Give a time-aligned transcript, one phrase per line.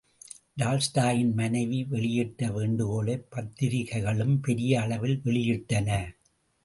[0.61, 5.89] டால்ஸ்டாயின் மனைவி வெளியிட்ட வேண்டுகோளை பத்திரிக்கைகளும் பெரிய அளவில் வெளியிட்டன.